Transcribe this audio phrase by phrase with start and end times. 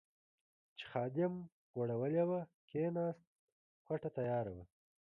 [0.77, 1.33] چې خادم
[1.73, 3.23] غوړولې وه، کېناست،
[3.87, 4.65] کوټه تیاره وه.